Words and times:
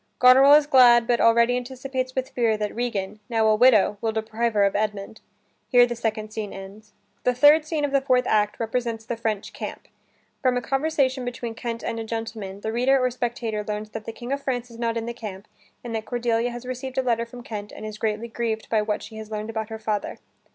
Goneril 0.17 0.55
is 0.55 0.65
glad 0.65 1.05
but 1.05 1.21
already 1.21 1.55
anticipates 1.55 2.15
with 2.15 2.31
fear 2.31 2.57
that 2.57 2.73
Regan, 2.75 3.19
now 3.29 3.45
a 3.45 3.55
widow, 3.55 3.99
will 4.01 4.11
deprive 4.11 4.55
her 4.55 4.63
of 4.63 4.75
Edmund. 4.75 5.21
Here 5.69 5.85
the 5.85 5.95
second 5.95 6.33
scene 6.33 6.51
ends. 6.51 6.93
The 7.23 7.35
third 7.35 7.65
scene 7.65 7.85
of 7.85 7.91
the 7.91 8.01
fourth 8.01 8.25
act 8.25 8.59
represents 8.59 9.05
the 9.05 9.15
French 9.15 9.53
camp. 9.53 9.87
From 10.41 10.57
a 10.57 10.59
conversation 10.61 11.23
between 11.23 11.53
Kent 11.53 11.83
and 11.83 11.99
a 11.99 12.03
gentleman, 12.03 12.61
the 12.61 12.71
reader 12.73 12.99
or 12.99 13.11
spectator 13.11 13.63
learns 13.63 13.91
that 13.91 14.05
the 14.05 14.11
King 14.11 14.31
of 14.33 14.41
France 14.41 14.71
is 14.71 14.79
not 14.79 14.97
in 14.97 15.05
the 15.05 15.13
camp 15.13 15.47
and 15.83 15.93
that 15.93 16.05
Cordelia 16.07 16.49
has 16.49 16.65
received 16.65 16.97
a 16.97 17.03
letter 17.03 17.27
from 17.27 17.43
Kent 17.43 17.71
and 17.71 17.85
is 17.85 17.99
greatly 17.99 18.27
grieved 18.27 18.69
by 18.71 18.81
what 18.81 19.03
she 19.03 19.17
has 19.17 19.29
learned 19.29 19.51
about 19.51 19.69
her 19.69 19.77
father. 19.77 20.17